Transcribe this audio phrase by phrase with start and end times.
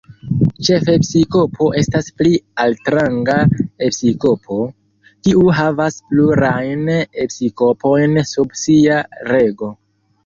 [0.67, 2.31] Ĉefepiskopo estas pli
[2.63, 3.35] altranga
[3.89, 4.57] episkopo,
[5.27, 6.93] kiu havas plurajn
[7.29, 9.01] episkopojn sub sia
[9.35, 9.75] rego.